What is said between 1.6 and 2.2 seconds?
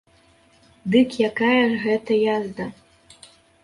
ж гэта